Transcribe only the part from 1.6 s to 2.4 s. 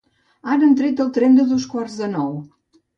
quarts de nou